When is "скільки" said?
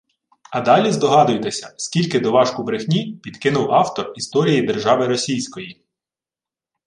1.77-2.19